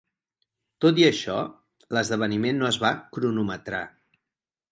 [0.85, 1.35] Tot i això,
[1.97, 3.83] l'esdeveniment no es va cronometrar.